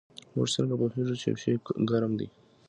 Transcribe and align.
موږ 0.35 0.47
څنګه 0.55 0.73
پوهیږو 0.79 1.19
چې 1.21 1.27
یو 1.29 1.37
شی 1.43 1.53
ګرم 1.89 2.11
دی 2.19 2.27